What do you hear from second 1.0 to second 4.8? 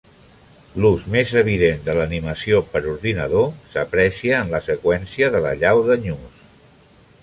més evident de l'animació per ordinador s'aprecia en la